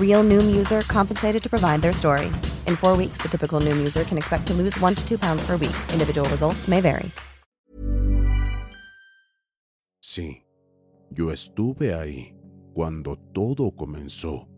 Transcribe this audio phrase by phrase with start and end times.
[0.00, 2.26] Real Noom user compensated to provide their story.
[2.66, 5.46] In four weeks, the typical Noom user can expect to lose one to two pounds
[5.46, 5.76] per week.
[5.92, 7.12] Individual results may vary.
[10.00, 10.42] Sí,
[11.10, 12.34] yo estuve ahí
[12.72, 14.48] cuando todo comenzó.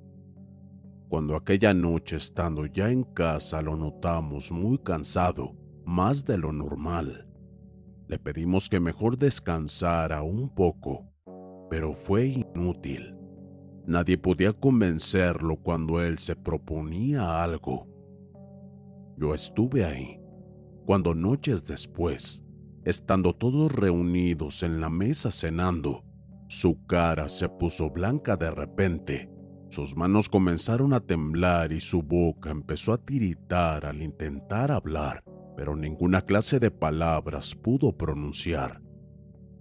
[1.09, 7.27] Cuando aquella noche estando ya en casa lo notamos muy cansado, más de lo normal.
[8.07, 11.13] Le pedimos que mejor descansara un poco,
[11.69, 13.20] pero fue inútil.
[13.87, 17.87] Nadie podía convencerlo cuando él se proponía algo.
[19.17, 20.21] Yo estuve ahí,
[20.87, 22.43] cuando noches después,
[22.85, 26.05] estando todos reunidos en la mesa cenando,
[26.49, 29.31] su cara se puso blanca de repente,
[29.69, 35.23] sus manos comenzaron a temblar y su boca empezó a tiritar al intentar hablar,
[35.57, 38.81] pero ninguna clase de palabras pudo pronunciar,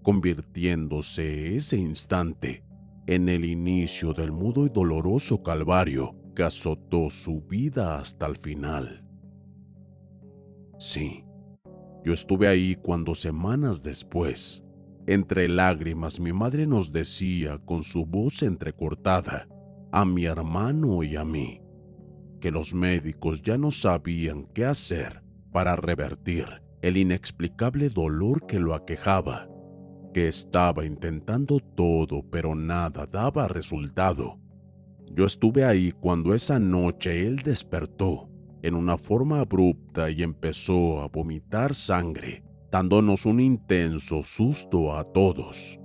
[0.01, 2.63] convirtiéndose ese instante
[3.09, 9.03] en el inicio del mudo y doloroso calvario que azotó su vida hasta el final.
[10.77, 11.23] Sí,
[12.05, 14.63] yo estuve ahí cuando semanas después,
[15.07, 19.47] entre lágrimas, mi madre nos decía con su voz entrecortada,
[19.91, 21.63] a mi hermano y a mí,
[22.39, 26.45] que los médicos ya no sabían qué hacer para revertir
[26.83, 29.49] el inexplicable dolor que lo aquejaba,
[30.13, 34.37] que estaba intentando todo pero nada daba resultado.
[35.11, 38.29] Yo estuve ahí cuando esa noche él despertó
[38.61, 45.79] en una forma abrupta y empezó a vomitar sangre, dándonos un intenso susto a todos.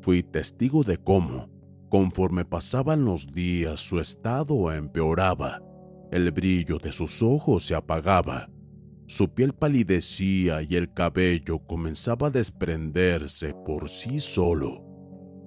[0.00, 1.48] Fui testigo de cómo,
[1.88, 5.62] conforme pasaban los días, su estado empeoraba,
[6.10, 8.48] el brillo de sus ojos se apagaba,
[9.08, 14.84] su piel palidecía y el cabello comenzaba a desprenderse por sí solo.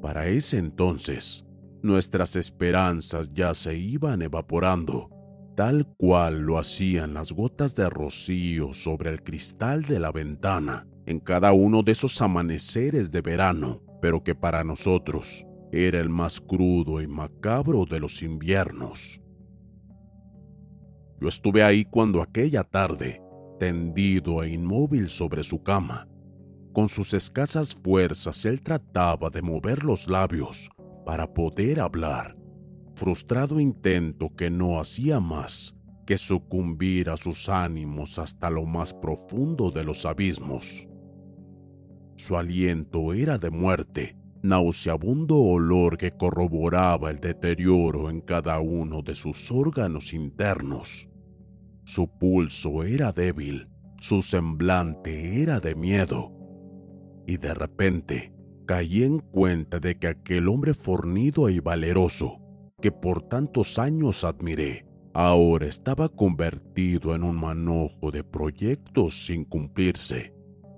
[0.01, 1.45] Para ese entonces,
[1.83, 5.09] nuestras esperanzas ya se iban evaporando
[5.55, 11.19] tal cual lo hacían las gotas de rocío sobre el cristal de la ventana en
[11.19, 16.99] cada uno de esos amaneceres de verano, pero que para nosotros era el más crudo
[16.99, 19.21] y macabro de los inviernos.
[21.19, 23.21] Yo estuve ahí cuando aquella tarde,
[23.61, 26.07] tendido e inmóvil sobre su cama,
[26.73, 30.71] con sus escasas fuerzas él trataba de mover los labios
[31.05, 32.35] para poder hablar
[32.95, 35.75] frustrado intento que no hacía más
[36.07, 40.87] que sucumbir a sus ánimos hasta lo más profundo de los abismos.
[42.15, 49.13] Su aliento era de muerte, nauseabundo olor que corroboraba el deterioro en cada uno de
[49.13, 51.10] sus órganos internos.
[51.83, 53.67] Su pulso era débil,
[53.99, 56.31] su semblante era de miedo,
[57.27, 58.33] y de repente
[58.65, 62.41] caí en cuenta de que aquel hombre fornido y valeroso
[62.81, 70.33] que por tantos años admiré, ahora estaba convertido en un manojo de proyectos sin cumplirse,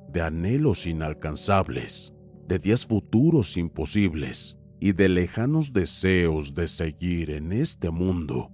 [0.09, 2.13] de anhelos inalcanzables,
[2.47, 8.51] de días futuros imposibles y de lejanos deseos de seguir en este mundo.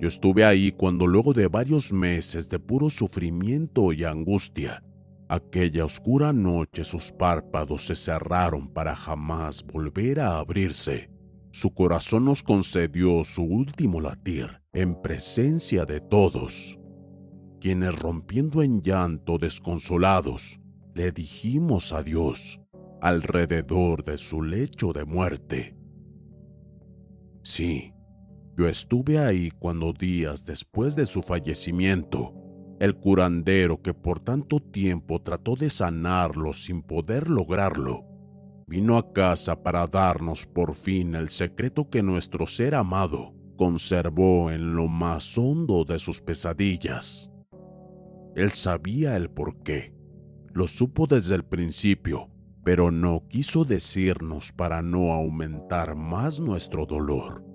[0.00, 4.82] Yo estuve ahí cuando luego de varios meses de puro sufrimiento y angustia,
[5.28, 11.10] aquella oscura noche sus párpados se cerraron para jamás volver a abrirse
[11.52, 16.78] su corazón nos concedió su último latir en presencia de todos.
[17.60, 20.60] quienes rompiendo en llanto desconsolados,
[20.94, 22.58] le dijimos adiós
[23.02, 25.76] alrededor de su lecho de muerte.
[27.42, 27.92] Sí,
[28.56, 32.34] yo estuve ahí cuando días después de su fallecimiento,
[32.80, 38.04] el curandero que por tanto tiempo trató de sanarlo sin poder lograrlo,
[38.66, 44.74] vino a casa para darnos por fin el secreto que nuestro ser amado conservó en
[44.74, 47.30] lo más hondo de sus pesadillas.
[48.34, 49.92] Él sabía el porqué,
[50.52, 52.30] lo supo desde el principio,
[52.64, 57.49] pero no quiso decirnos para no aumentar más nuestro dolor.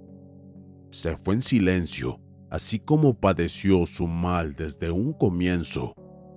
[0.95, 5.93] Se fue en silencio así como padeció su mal desde un comienzo,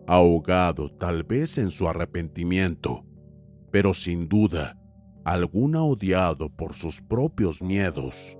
[0.09, 3.05] ahogado tal vez en su arrepentimiento,
[3.71, 4.77] pero sin duda,
[5.25, 8.37] alguna odiado por sus propios miedos,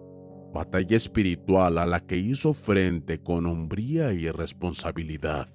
[0.53, 5.49] batalla espiritual a la que hizo frente con hombría y responsabilidad.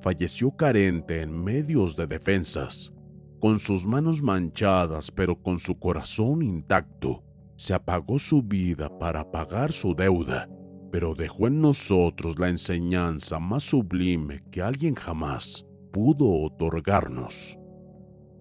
[0.00, 2.92] Falleció carente en medios de defensas,
[3.38, 7.22] con sus manos manchadas pero con su corazón intacto,
[7.56, 10.48] se apagó su vida para pagar su deuda
[10.96, 17.58] pero dejó en nosotros la enseñanza más sublime que alguien jamás pudo otorgarnos,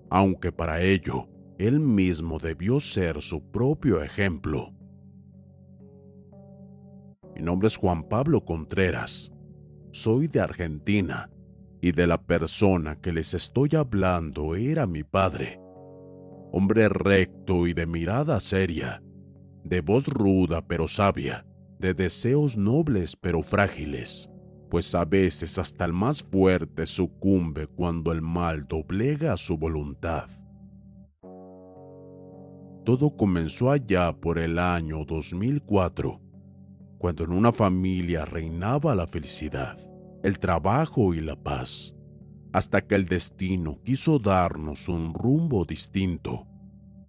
[0.09, 1.27] aunque para ello
[1.57, 4.73] él mismo debió ser su propio ejemplo.
[7.35, 9.33] Mi nombre es Juan Pablo Contreras,
[9.91, 11.29] soy de Argentina
[11.81, 15.59] y de la persona que les estoy hablando era mi padre,
[16.53, 19.01] hombre recto y de mirada seria,
[19.65, 21.45] de voz ruda pero sabia,
[21.79, 24.29] de deseos nobles pero frágiles,
[24.69, 30.29] pues a veces hasta el más fuerte sucumbe cuando el mal doblega su voluntad.
[32.85, 36.21] Todo comenzó allá por el año 2004,
[36.99, 39.77] cuando en una familia reinaba la felicidad,
[40.21, 41.95] el trabajo y la paz,
[42.53, 46.47] hasta que el destino quiso darnos un rumbo distinto,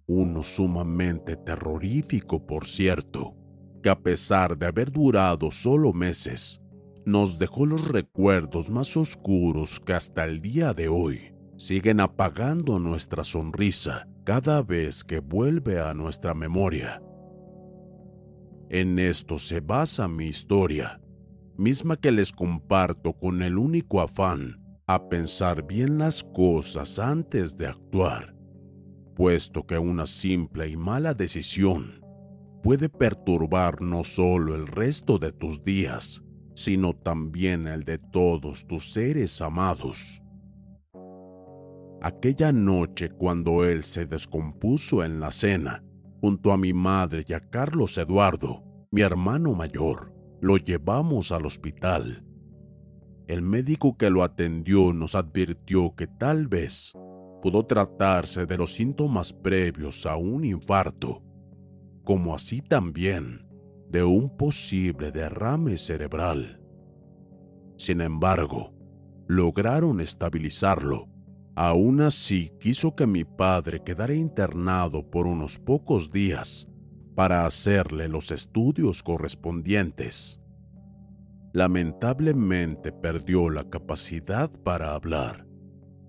[0.07, 3.35] uno sumamente terrorífico por cierto
[3.83, 6.61] que a pesar de haber durado solo meses,
[7.05, 13.23] nos dejó los recuerdos más oscuros que hasta el día de hoy siguen apagando nuestra
[13.23, 17.01] sonrisa cada vez que vuelve a nuestra memoria.
[18.69, 21.01] En esto se basa mi historia,
[21.57, 27.67] misma que les comparto con el único afán a pensar bien las cosas antes de
[27.67, 28.35] actuar,
[29.17, 32.05] puesto que una simple y mala decisión
[32.61, 36.23] puede perturbar no solo el resto de tus días,
[36.53, 40.21] sino también el de todos tus seres amados.
[41.99, 45.83] Aquella noche cuando él se descompuso en la cena,
[46.21, 52.23] junto a mi madre y a Carlos Eduardo, mi hermano mayor, lo llevamos al hospital.
[53.27, 56.93] El médico que lo atendió nos advirtió que tal vez
[57.41, 61.21] pudo tratarse de los síntomas previos a un infarto
[62.07, 63.45] como así también
[63.89, 66.61] de un posible derrame cerebral.
[67.75, 68.73] Sin embargo,
[69.27, 71.09] lograron estabilizarlo.
[71.57, 76.65] Aún así quiso que mi padre quedara internado por unos pocos días
[77.13, 80.39] para hacerle los estudios correspondientes.
[81.51, 85.45] Lamentablemente perdió la capacidad para hablar,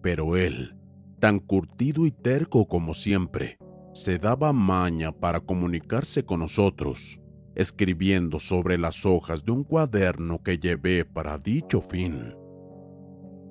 [0.01, 0.78] pero él,
[1.19, 3.59] tan curtido y terco como siempre,
[3.93, 7.21] se daba maña para comunicarse con nosotros,
[7.55, 12.35] escribiendo sobre las hojas de un cuaderno que llevé para dicho fin.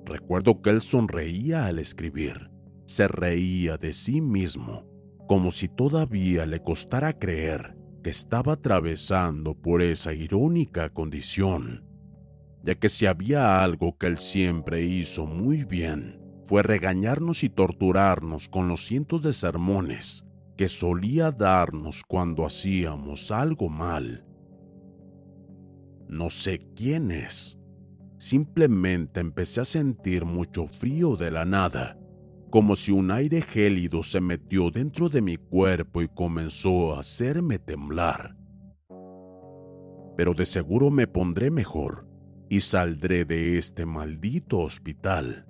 [0.06, 2.50] Recuerdo que él sonreía al escribir,
[2.86, 4.86] se reía de sí mismo,
[5.26, 11.84] como si todavía le costara creer que estaba atravesando por esa irónica condición,
[12.64, 16.17] ya que si había algo que él siempre hizo muy bien,
[16.48, 20.24] fue regañarnos y torturarnos con los cientos de sermones
[20.56, 24.24] que solía darnos cuando hacíamos algo mal.
[26.08, 27.58] No sé quién es.
[28.16, 31.98] Simplemente empecé a sentir mucho frío de la nada,
[32.50, 37.58] como si un aire gélido se metió dentro de mi cuerpo y comenzó a hacerme
[37.58, 38.34] temblar.
[40.16, 42.08] Pero de seguro me pondré mejor
[42.48, 45.47] y saldré de este maldito hospital.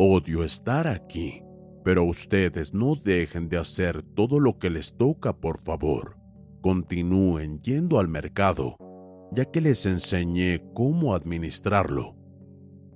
[0.00, 1.42] Odio estar aquí.
[1.82, 6.16] Pero ustedes no dejen de hacer todo lo que les toca, por favor.
[6.60, 8.76] Continúen yendo al mercado,
[9.32, 12.14] ya que les enseñé cómo administrarlo.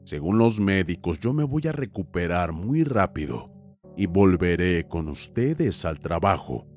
[0.04, 3.50] Según los médicos, yo me voy a recuperar muy rápido
[3.96, 6.68] y volveré con ustedes al trabajo.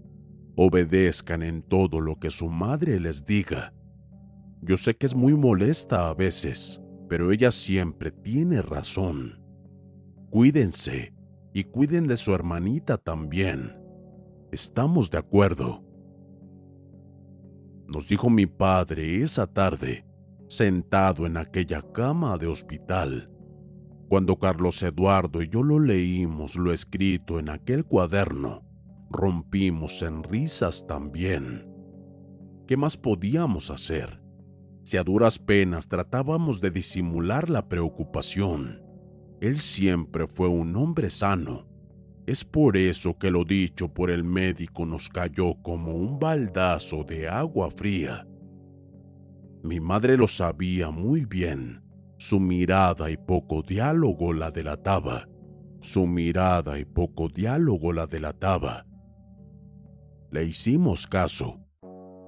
[0.55, 3.75] Obedezcan en todo lo que su madre les diga.
[4.63, 9.44] Yo sé que es muy molesta a veces, pero ella siempre tiene razón.
[10.35, 11.13] Cuídense
[11.53, 13.71] y cuiden de su hermanita también.
[14.51, 15.81] Estamos de acuerdo.
[17.87, 20.05] Nos dijo mi padre esa tarde,
[20.49, 23.31] sentado en aquella cama de hospital,
[24.09, 28.61] cuando Carlos Eduardo y yo lo leímos lo escrito en aquel cuaderno,
[29.09, 31.65] rompimos en risas también.
[32.67, 34.21] ¿Qué más podíamos hacer?
[34.83, 38.84] Si a duras penas tratábamos de disimular la preocupación,
[39.41, 41.67] él siempre fue un hombre sano.
[42.25, 47.27] Es por eso que lo dicho por el médico nos cayó como un baldazo de
[47.27, 48.27] agua fría.
[49.63, 51.85] Mi madre lo sabía muy bien
[52.17, 55.27] su mirada y poco diálogo la delataba.
[55.81, 58.85] Su mirada y poco diálogo la delataba.
[60.31, 61.59] Le hicimos caso.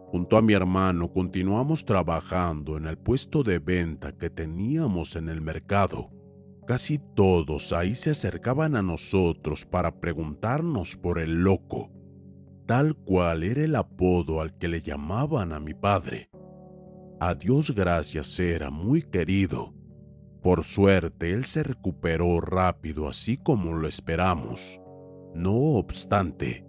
[0.08, 5.42] Junto a mi hermano continuamos trabajando en el puesto de venta que teníamos en el
[5.42, 6.12] mercado.
[6.68, 11.90] Casi todos ahí se acercaban a nosotros para preguntarnos por el loco,
[12.66, 16.30] tal cual era el apodo al que le llamaban a mi padre.
[17.20, 19.78] A Dios gracias era muy querido
[20.48, 24.80] por suerte, él se recuperó rápido así como lo esperamos.
[25.36, 26.66] No obstante,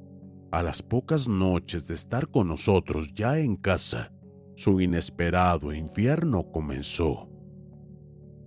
[0.51, 4.13] a las pocas noches de estar con nosotros ya en casa,
[4.57, 7.28] su inesperado infierno comenzó.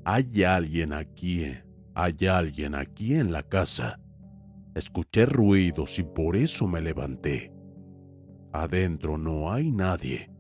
[0.03, 1.46] Hay alguien aquí,
[1.93, 4.00] hay alguien aquí en la casa.
[4.74, 7.53] Escuché ruidos y por eso me levanté.
[8.51, 10.31] Adentro no hay nadie.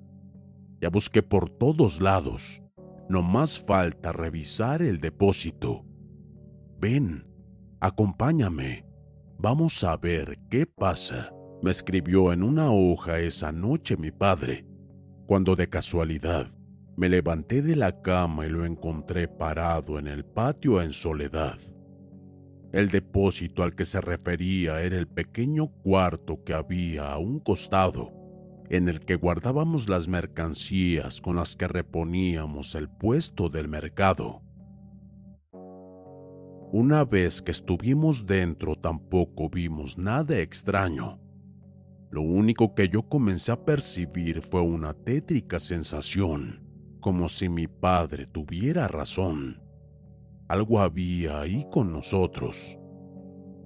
[0.79, 2.63] Ya busqué por todos lados,
[3.07, 5.85] no más falta revisar el depósito.
[6.79, 7.27] Ven,
[7.79, 8.83] acompáñame.
[9.37, 11.31] Vamos a ver qué pasa.
[11.61, 14.65] Me escribió en una hoja esa noche mi padre,
[15.27, 16.51] cuando de casualidad
[16.97, 21.57] me levanté de la cama y lo encontré parado en el patio en soledad.
[22.71, 28.13] El depósito al que se refería era el pequeño cuarto que había a un costado
[28.69, 34.41] en el que guardábamos las mercancías con las que reponíamos el puesto del mercado.
[36.71, 41.19] Una vez que estuvimos dentro tampoco vimos nada extraño.
[42.11, 46.61] Lo único que yo comencé a percibir fue una tétrica sensación,
[47.01, 49.61] como si mi padre tuviera razón.
[50.47, 52.77] Algo había ahí con nosotros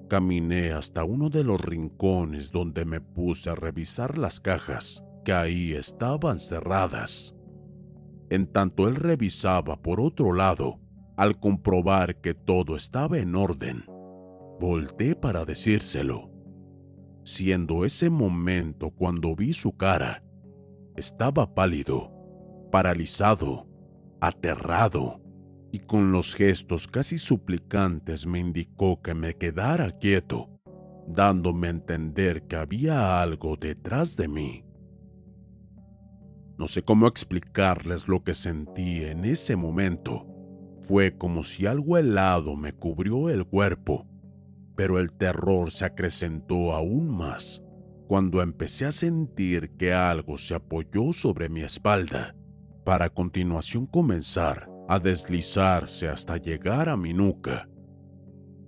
[0.08, 5.74] Caminé hasta uno de los rincones donde me puse a revisar las cajas que ahí
[5.74, 7.36] estaban cerradas.
[8.30, 10.80] En tanto él revisaba por otro lado,
[11.18, 13.86] al comprobar que todo estaba en orden,
[14.60, 16.30] volté para decírselo.
[17.24, 20.24] Siendo ese momento cuando vi su cara,
[20.96, 22.12] estaba pálido,
[22.75, 23.70] paralizado,
[24.20, 25.22] aterrado
[25.72, 30.50] y con los gestos casi suplicantes me indicó que me quedara quieto,
[31.08, 34.65] dándome a entender que había algo detrás de mí.
[36.58, 40.27] No sé cómo explicarles lo que sentí en ese momento.
[40.82, 44.05] Fue como si algo helado me cubrió el cuerpo,
[44.75, 47.62] pero el terror se acrecentó aún más
[48.10, 52.36] cuando empecé a sentir que algo se apoyó sobre mi espalda,
[52.86, 57.68] para continuación comenzar a deslizarse hasta llegar a mi nuca.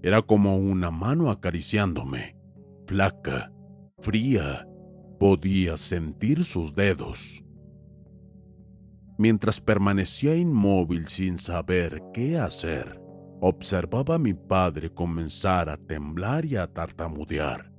[0.02, 2.36] Era como una mano acariciándome,
[2.88, 3.54] flaca,
[4.00, 4.68] fría,
[5.20, 7.44] podía sentir sus dedos.
[9.20, 13.00] Mientras permanecía inmóvil sin saber qué hacer,
[13.40, 17.72] observaba a mi padre comenzar a temblar y a tartamudear,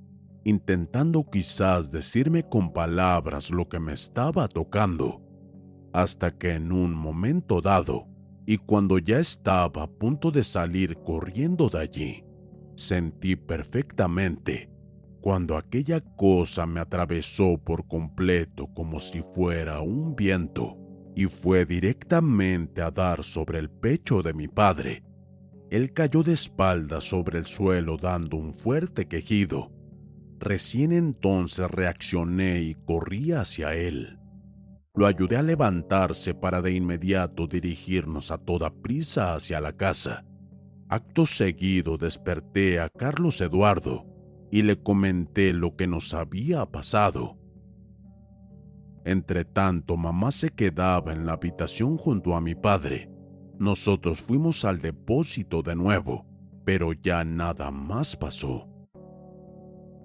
[0.45, 5.28] intentando quizás decirme con palabras lo que me estaba tocando,
[5.93, 8.07] hasta que en un momento dado
[8.47, 12.25] y cuando ya estaba a punto de salir corriendo de allí,
[12.77, 14.71] sentí perfectamente
[15.21, 20.79] cuando aquella cosa me atravesó por completo como si fuera un viento
[21.15, 25.03] y fue directamente a dar sobre el pecho de mi padre.
[25.71, 29.71] Él cayó de espaldas sobre el suelo dando un fuerte quejido.
[30.39, 34.18] Recién entonces reaccioné y corrí hacia él.
[34.99, 40.25] Lo ayudé a levantarse para de inmediato dirigirnos a toda prisa hacia la casa.
[40.89, 44.05] Acto seguido desperté a Carlos Eduardo
[44.51, 47.39] y le comenté lo que nos había pasado.
[49.05, 53.09] Entre tanto, mamá se quedaba en la habitación junto a mi padre.
[53.57, 56.27] Nosotros fuimos al depósito de nuevo,
[56.65, 58.68] pero ya nada más pasó.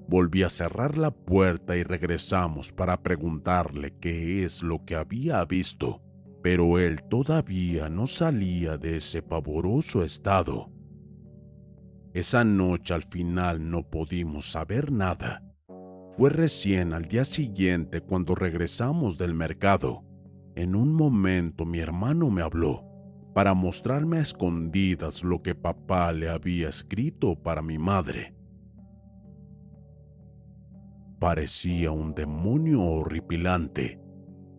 [0.08, 6.02] Volví a cerrar la puerta y regresamos para preguntarle qué es lo que había visto.
[6.44, 10.70] pero él todavía no salía de ese pavoroso estado.
[12.14, 15.42] Esa noche al final no pudimos saber nada.
[16.10, 20.04] Fue recién al día siguiente cuando regresamos del mercado.
[20.56, 22.84] En un momento mi hermano me habló
[23.34, 28.36] para mostrarme a escondidas lo que papá le había escrito para mi madre.
[31.24, 33.98] Parecía un demonio horripilante.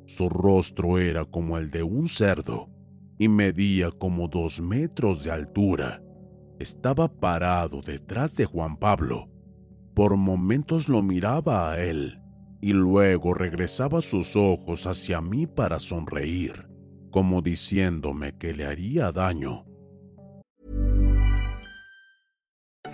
[0.07, 2.71] Su rostro era como el de un cerdo
[3.19, 6.03] y medía como dos metros de altura.
[6.59, 9.29] Estaba parado detrás de Juan Pablo.
[9.93, 12.19] Por momentos lo miraba a él
[12.63, 16.67] y luego regresaba sus ojos hacia mí para sonreír,
[17.11, 19.67] como diciéndome que le haría daño.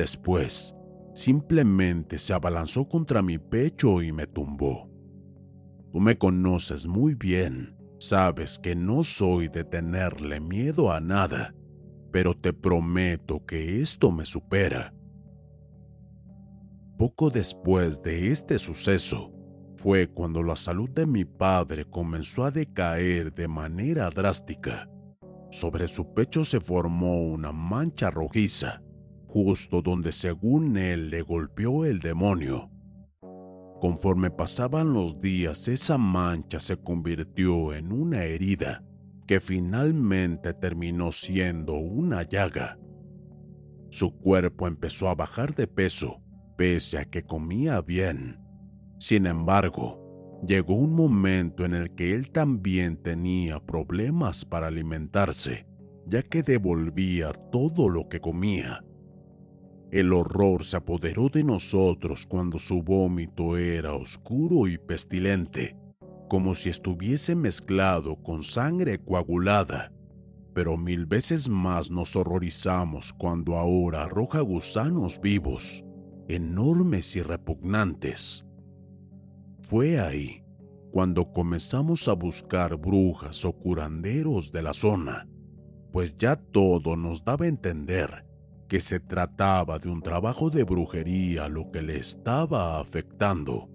[0.00, 0.74] Después,
[1.12, 4.88] simplemente se abalanzó contra mi pecho y me tumbó.
[5.92, 11.54] Tú me conoces muy bien, sabes que no soy de tenerle miedo a nada,
[12.10, 14.94] pero te prometo que esto me supera.
[16.96, 19.34] Poco después de este suceso,
[19.76, 24.88] fue cuando la salud de mi padre comenzó a decaer de manera drástica.
[25.50, 28.80] Sobre su pecho se formó una mancha rojiza,
[29.32, 32.68] justo donde según él le golpeó el demonio.
[33.80, 38.84] Conforme pasaban los días, esa mancha se convirtió en una herida
[39.26, 42.76] que finalmente terminó siendo una llaga.
[43.88, 46.20] Su cuerpo empezó a bajar de peso,
[46.56, 48.38] pese a que comía bien.
[48.98, 55.66] Sin embargo, llegó un momento en el que él también tenía problemas para alimentarse,
[56.06, 58.84] ya que devolvía todo lo que comía.
[59.90, 65.76] El horror se apoderó de nosotros cuando su vómito era oscuro y pestilente,
[66.28, 69.92] como si estuviese mezclado con sangre coagulada.
[70.54, 75.84] Pero mil veces más nos horrorizamos cuando ahora arroja gusanos vivos,
[76.28, 78.44] enormes y repugnantes.
[79.62, 80.44] Fue ahí
[80.92, 85.28] cuando comenzamos a buscar brujas o curanderos de la zona,
[85.92, 88.29] pues ya todo nos daba a entender
[88.70, 93.68] que se trataba de un trabajo de brujería lo que le estaba afectando.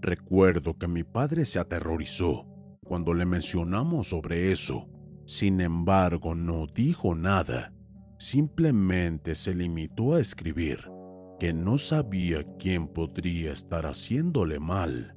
[0.00, 2.48] Recuerdo que mi padre se aterrorizó
[2.84, 4.88] cuando le mencionamos sobre eso.
[5.24, 7.72] Sin embargo, no dijo nada.
[8.18, 10.90] Simplemente se limitó a escribir
[11.38, 15.14] que no sabía quién podría estar haciéndole mal.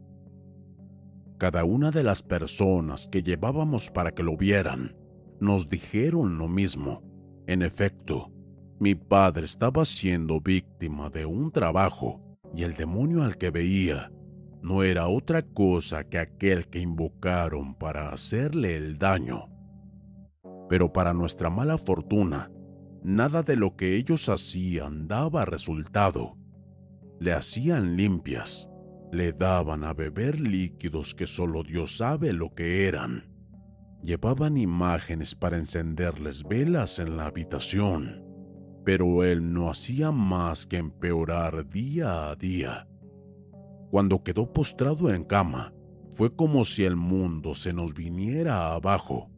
[1.40, 4.96] Cada una de las personas que llevábamos para que lo vieran
[5.40, 7.17] nos dijeron lo mismo.
[7.48, 8.30] En efecto,
[8.78, 12.22] mi padre estaba siendo víctima de un trabajo
[12.54, 14.12] y el demonio al que veía
[14.62, 19.48] no era otra cosa que aquel que invocaron para hacerle el daño.
[20.68, 22.52] Pero para nuestra mala fortuna,
[23.02, 26.36] nada de lo que ellos hacían daba resultado.
[27.22, 28.68] Le hacían limpias,
[29.14, 33.37] le daban a beber líquidos que solo Dios sabe lo que eran.
[34.04, 38.24] Llevaban imágenes para encenderles velas en la habitación,
[38.86, 42.88] pero él no hacía más que empeorar día a día.
[43.92, 45.74] Cuando quedó postrado en cama,
[46.16, 49.30] fue como si el mundo se nos viniera abajo.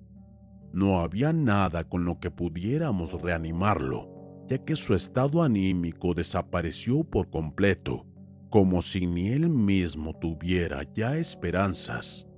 [0.72, 4.08] No había nada con lo que pudiéramos reanimarlo,
[4.48, 8.06] ya que su estado anímico desapareció por completo,
[8.50, 12.29] como si ni él mismo tuviera ya esperanzas.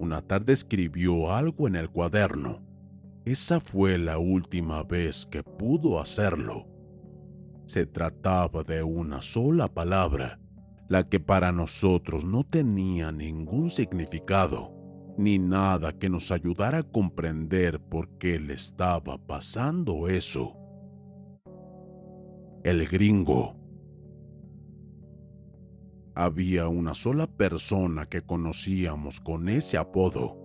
[0.00, 2.62] Una tarde escribió algo en el cuaderno.
[3.26, 6.66] Esa fue la última vez que pudo hacerlo.
[7.66, 10.40] Se trataba de una sola palabra,
[10.88, 14.72] la que para nosotros no tenía ningún significado,
[15.18, 20.56] ni nada que nos ayudara a comprender por qué le estaba pasando eso.
[22.64, 23.59] El gringo.
[26.14, 30.36] Había una sola persona que conocíamos con ese apodo.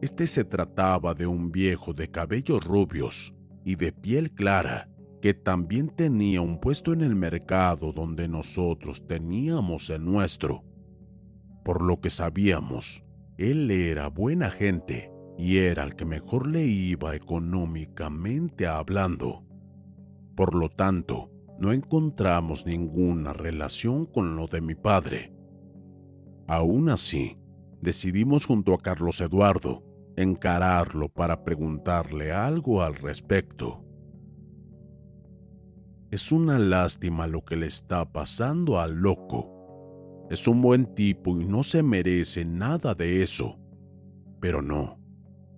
[0.00, 4.88] Este se trataba de un viejo de cabellos rubios y de piel clara,
[5.20, 10.64] que también tenía un puesto en el mercado donde nosotros teníamos el nuestro.
[11.64, 13.04] Por lo que sabíamos,
[13.38, 19.44] él era buena gente y era el que mejor le iba económicamente hablando.
[20.36, 25.32] Por lo tanto, no encontramos ninguna relación con lo de mi padre.
[26.46, 27.38] Aún así,
[27.80, 29.82] decidimos junto a Carlos Eduardo
[30.16, 33.84] encararlo para preguntarle algo al respecto.
[36.10, 39.50] Es una lástima lo que le está pasando al loco.
[40.30, 43.58] Es un buen tipo y no se merece nada de eso.
[44.40, 45.00] Pero no,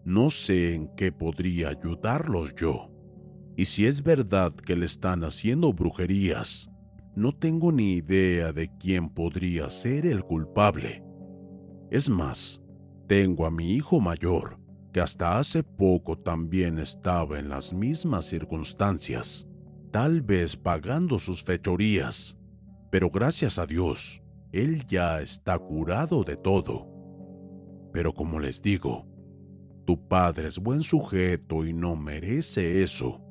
[0.04, 2.95] no sé en qué podría ayudarlos yo.
[3.56, 6.70] Y si es verdad que le están haciendo brujerías,
[7.14, 11.02] no tengo ni idea de quién podría ser el culpable.
[11.90, 12.62] Es más,
[13.06, 14.58] tengo a mi hijo mayor,
[14.92, 19.46] que hasta hace poco también estaba en las mismas circunstancias
[19.96, 22.36] tal vez pagando sus fechorías,
[22.90, 26.86] pero gracias a Dios, él ya está curado de todo.
[27.94, 29.06] Pero como les digo,
[29.86, 33.22] tu padre es buen sujeto y no merece eso.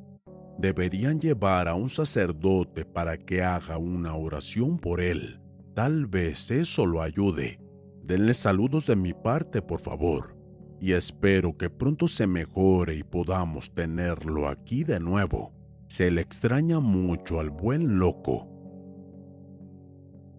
[0.58, 5.42] Deberían llevar a un sacerdote para que haga una oración por él.
[5.74, 7.60] Tal vez eso lo ayude.
[8.04, 10.38] Denle saludos de mi parte, por favor,
[10.80, 15.54] y espero que pronto se mejore y podamos tenerlo aquí de nuevo.
[15.88, 18.48] Se le extraña mucho al buen loco.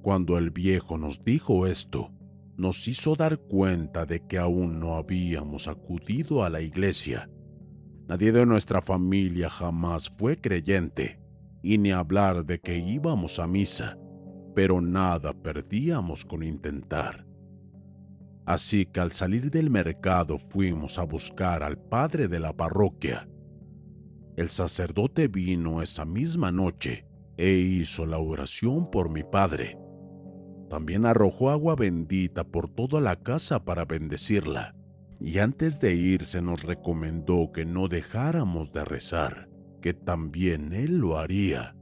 [0.02, 2.12] Cuando el viejo nos dijo esto,
[2.57, 7.29] nos hizo dar cuenta de que aún no habíamos acudido a la iglesia.
[8.08, 11.20] Nadie de nuestra familia jamás fue creyente,
[11.62, 13.98] y ni hablar de que íbamos a misa,
[14.54, 17.26] pero nada perdíamos con intentar.
[18.44, 23.28] Así que al salir del mercado fuimos a buscar al padre de la parroquia,
[24.36, 27.06] el sacerdote vino esa misma noche
[27.38, 29.78] e hizo la oración por mi padre.
[30.68, 34.75] También arrojó agua bendita por toda la casa para bendecirla,
[35.20, 39.48] y antes de irse nos recomendó que no dejáramos de rezar,
[39.81, 41.76] que también él lo haría.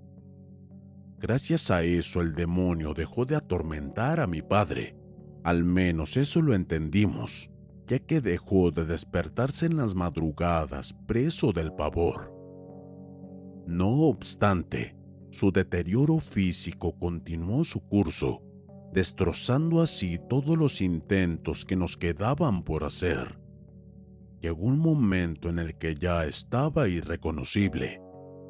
[1.18, 4.96] Gracias a eso el demonio dejó de atormentar a mi padre.
[5.42, 7.50] Al menos eso lo entendimos,
[7.86, 12.32] ya que dejó de despertarse en las madrugadas preso del pavor.
[13.66, 14.96] No obstante,
[15.30, 18.42] su deterioro físico continuó su curso,
[18.94, 23.38] destrozando así todos los intentos que nos quedaban por hacer.
[24.40, 28.00] Llegó un momento en el que ya estaba irreconocible.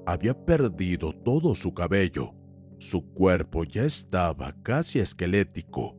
[0.06, 2.34] Había perdido todo su cabello,
[2.78, 5.96] su cuerpo ya estaba casi esquelético,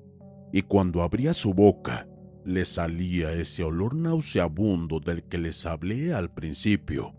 [0.53, 2.07] y cuando abría su boca,
[2.45, 7.15] le salía ese olor nauseabundo del que les hablé al principio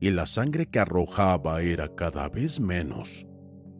[0.00, 3.26] y la sangre que arrojaba era cada vez menos,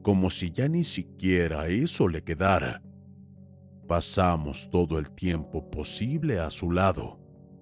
[0.03, 2.83] como si ya ni siquiera eso le quedara.
[3.87, 7.19] Pasamos todo el tiempo posible a su lado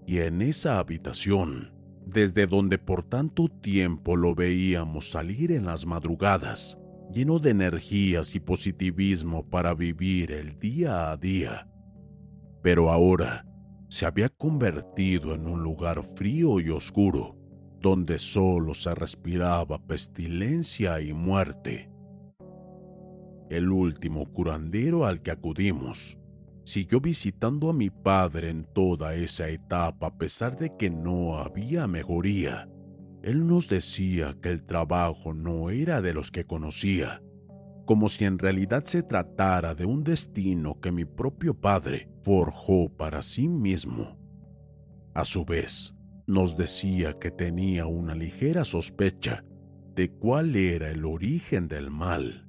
[0.07, 1.72] y en esa habitación,
[2.07, 6.79] desde donde por tanto tiempo lo veíamos salir en las madrugadas,
[7.12, 11.68] lleno de energías y positivismo para vivir el día a día.
[12.62, 13.44] Pero ahora
[13.88, 17.37] se había convertido en un lugar frío y oscuro,
[17.81, 21.90] donde solo se respiraba pestilencia y muerte.
[23.50, 26.18] El último curandero al que acudimos
[26.64, 31.87] siguió visitando a mi padre en toda esa etapa a pesar de que no había
[31.87, 32.68] mejoría.
[33.22, 37.22] Él nos decía que el trabajo no era de los que conocía,
[37.87, 43.22] como si en realidad se tratara de un destino que mi propio padre forjó para
[43.22, 44.18] sí mismo.
[45.14, 45.94] A su vez,
[46.26, 49.42] nos decía que tenía una ligera sospecha
[49.94, 52.47] de cuál era el origen del mal,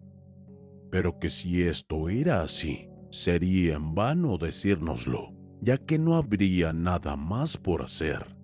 [0.92, 7.16] pero que si esto era así, sería en vano decírnoslo, ya que no habría nada
[7.16, 8.36] más por hacer.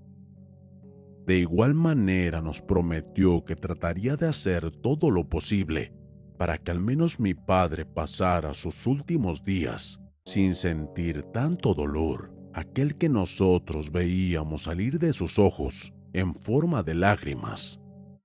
[1.26, 5.92] De igual manera nos prometió que trataría de hacer todo lo posible
[6.38, 12.96] para que al menos mi padre pasara sus últimos días sin sentir tanto dolor aquel
[12.96, 17.80] que nosotros veíamos salir de sus ojos en forma de lágrimas,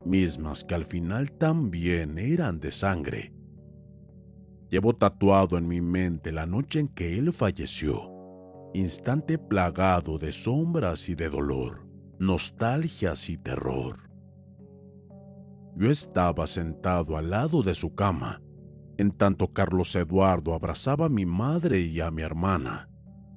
[0.04, 3.33] mismas que al final también eran de sangre.
[4.70, 8.09] Llevo tatuado en mi mente la noche en que él falleció,
[8.72, 11.88] instante plagado de sombras y de dolor,
[12.20, 14.09] nostalgias y terror.
[15.74, 18.42] Yo estaba sentado al lado de su cama,
[18.96, 22.88] en tanto Carlos Eduardo abrazaba a mi madre y a mi hermana,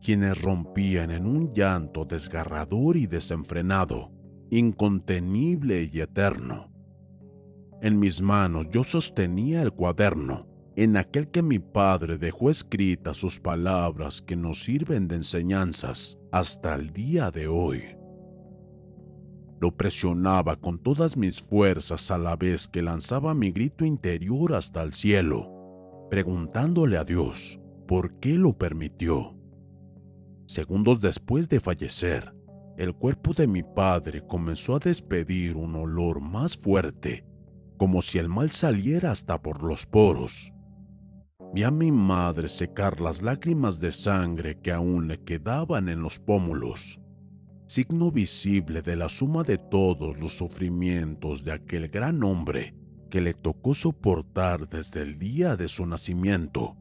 [0.04, 4.12] quienes rompían en un llanto desgarrador y desenfrenado,
[4.52, 6.72] incontenible y eterno.
[7.82, 13.40] En mis manos yo sostenía el cuaderno en aquel que mi padre dejó escritas sus
[13.40, 17.84] palabras que nos sirven de enseñanzas hasta el día de hoy.
[19.62, 24.82] Lo presionaba con todas mis fuerzas a la vez que lanzaba mi grito interior hasta
[24.82, 29.36] el cielo, preguntándole a Dios por qué lo permitió.
[30.48, 32.34] Segundos después de fallecer,
[32.78, 37.24] el cuerpo de mi padre comenzó a despedir un olor más fuerte,
[37.78, 40.53] como si el mal saliera hasta por los poros.
[41.54, 46.18] Vi a mi madre secar las lágrimas de sangre que aún le quedaban en los
[46.18, 47.00] pómulos,
[47.68, 52.74] signo visible de la suma de todos los sufrimientos de aquel gran hombre
[53.12, 56.76] que le tocó soportar desde el día de su nacimiento.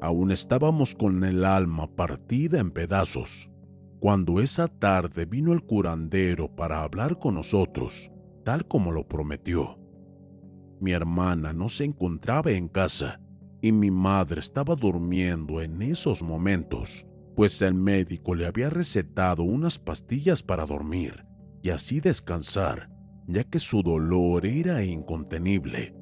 [0.00, 3.50] Aún estábamos con el alma partida en pedazos,
[3.98, 8.12] cuando esa tarde vino el curandero para hablar con nosotros,
[8.44, 9.76] tal como lo prometió.
[10.80, 13.20] Mi hermana no se encontraba en casa
[13.60, 19.78] y mi madre estaba durmiendo en esos momentos, pues el médico le había recetado unas
[19.78, 21.24] pastillas para dormir
[21.62, 22.90] y así descansar,
[23.26, 25.94] ya que su dolor era incontenible.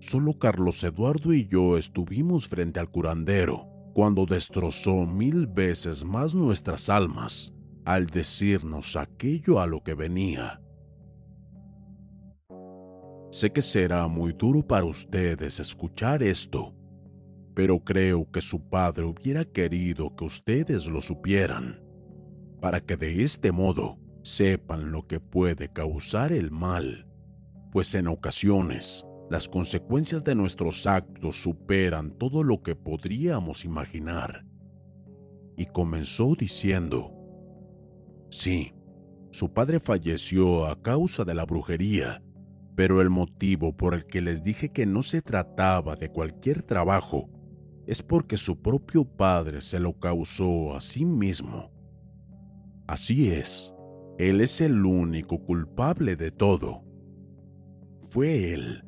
[0.00, 6.88] Solo Carlos Eduardo y yo estuvimos frente al curandero cuando destrozó mil veces más nuestras
[6.88, 7.52] almas
[7.84, 10.60] al decirnos aquello a lo que venía.
[13.34, 16.72] Sé que será muy duro para ustedes escuchar esto,
[17.52, 21.82] pero creo que su padre hubiera querido que ustedes lo supieran,
[22.60, 27.08] para que de este modo sepan lo que puede causar el mal,
[27.72, 34.46] pues en ocasiones las consecuencias de nuestros actos superan todo lo que podríamos imaginar.
[35.56, 37.12] Y comenzó diciendo,
[38.30, 38.72] sí,
[39.32, 42.22] su padre falleció a causa de la brujería
[42.74, 47.30] pero el motivo por el que les dije que no se trataba de cualquier trabajo
[47.86, 51.70] es porque su propio padre se lo causó a sí mismo.
[52.86, 53.72] Así es,
[54.18, 56.82] él es el único culpable de todo.
[58.10, 58.84] Fue él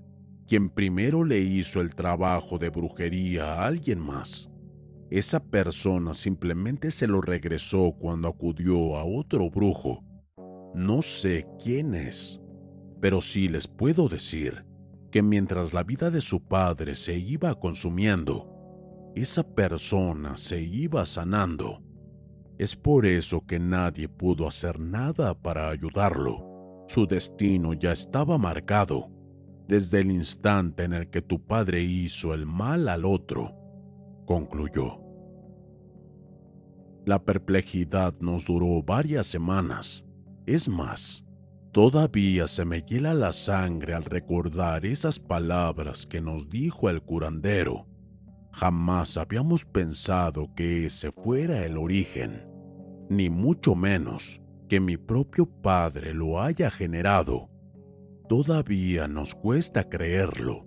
[0.47, 4.49] quien primero le hizo el trabajo de brujería a alguien más.
[5.11, 10.05] Esa persona simplemente se lo regresó cuando acudió a otro brujo.
[10.75, 12.41] No sé quién es
[13.01, 14.65] pero sí les puedo decir
[15.11, 21.83] que mientras la vida de su padre se iba consumiendo, esa persona se iba sanando.
[22.59, 26.85] Es por eso que nadie pudo hacer nada para ayudarlo.
[26.89, 29.11] Su destino ya estaba marcado
[29.69, 33.55] desde el instante en el que tu padre hizo el mal al otro,
[34.25, 35.01] concluyó.
[37.05, 40.05] La perplejidad nos duró varias semanas.
[40.47, 41.26] Es más,
[41.77, 47.87] Todavía se me hiela la sangre al recordar esas palabras que nos dijo el curandero.
[48.51, 52.49] Jamás habíamos pensado que ese fuera el origen,
[53.11, 57.51] ni mucho menos que mi propio padre lo haya generado.
[58.27, 60.67] Todavía nos cuesta creerlo.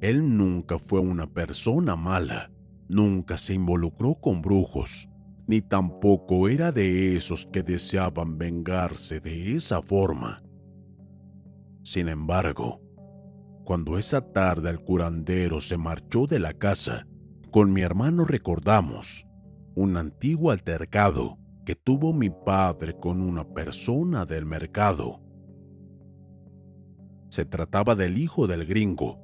[0.00, 2.50] Él nunca fue una persona mala,
[2.88, 5.10] nunca se involucró con brujos,
[5.48, 10.42] ni tampoco era de esos que deseaban vengarse de esa forma.
[11.82, 12.82] Sin embargo,
[13.64, 17.06] cuando esa tarde el curandero se marchó de la casa,
[17.50, 19.26] con mi hermano recordamos
[19.74, 25.22] un antiguo altercado que tuvo mi padre con una persona del mercado.
[27.30, 29.18] Se trataba del hijo del gringo,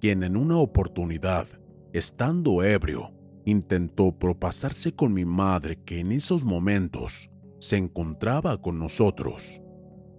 [0.00, 1.46] quien en una oportunidad,
[1.92, 3.12] estando ebrio,
[3.44, 9.62] intentó propasarse con mi madre que en esos momentos se encontraba con nosotros.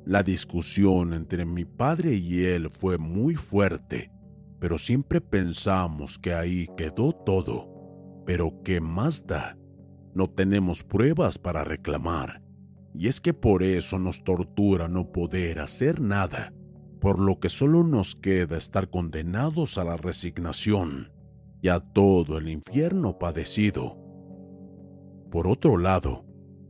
[0.06, 4.12] La discusión entre mi padre y él fue muy fuerte,
[4.60, 7.70] pero siempre pensamos que ahí quedó todo.
[8.26, 9.58] Pero ¿qué más da?
[10.14, 12.42] No tenemos pruebas para reclamar.
[12.94, 16.54] Y es que por eso nos tortura no poder hacer nada,
[17.00, 21.10] por lo que solo nos queda estar condenados a la resignación
[21.62, 23.98] y a todo el infierno padecido.
[25.30, 26.26] Por otro lado,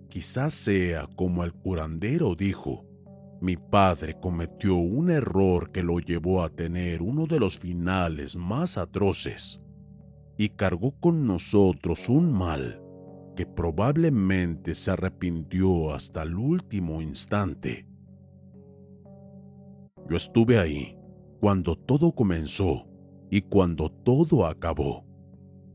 [0.09, 2.85] quizás sea como el curandero dijo,
[3.41, 8.77] Mi padre cometió un error que lo llevó a tener uno de los finales más
[8.77, 9.61] atroces
[10.37, 12.81] y cargó con nosotros un mal
[13.35, 17.87] que probablemente se arrepintió hasta el último instante.
[20.09, 20.97] Yo estuve ahí
[21.39, 22.90] cuando todo comenzó
[23.31, 25.05] y cuando todo acabó,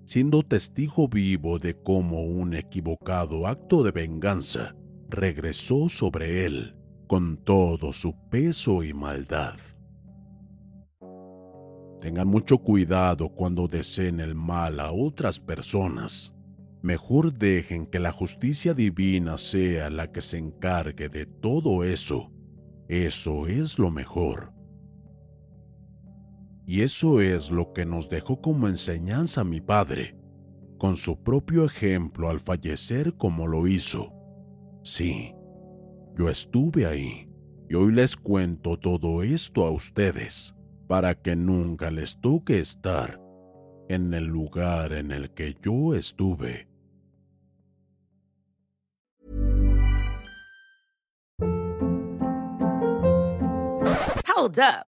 [0.05, 4.77] siendo testigo vivo de cómo un equivocado acto de venganza
[5.09, 9.55] regresó sobre él con todo su peso y maldad.
[12.03, 16.35] Tengan mucho cuidado cuando deseen el mal a otras personas.
[16.83, 22.31] Mejor dejen que la justicia divina sea la que se encargue de todo eso.
[22.87, 24.56] Eso es lo mejor.
[26.66, 30.18] Y eso es lo que nos dejó como enseñanza mi padre,
[30.79, 34.12] con su propio ejemplo al fallecer como lo hizo.
[34.83, 35.33] Sí,
[36.16, 37.31] yo estuve ahí
[37.68, 40.55] y hoy les cuento todo esto a ustedes
[40.88, 43.20] para que nunca les toque estar
[43.88, 46.68] en el lugar en el que yo estuve.
[54.37, 54.95] Hold up.